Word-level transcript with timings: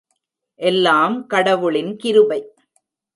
எல்லாம் 0.59 1.27
கடவுளின் 1.27 1.91
கிருபை. 1.97 2.39